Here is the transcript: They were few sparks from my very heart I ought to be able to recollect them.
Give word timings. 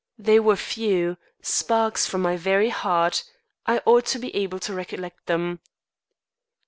They 0.17 0.39
were 0.39 0.55
few 0.55 1.17
sparks 1.43 2.07
from 2.07 2.23
my 2.23 2.35
very 2.35 2.69
heart 2.69 3.23
I 3.67 3.83
ought 3.85 4.07
to 4.07 4.17
be 4.17 4.35
able 4.35 4.57
to 4.61 4.73
recollect 4.73 5.27
them. 5.27 5.59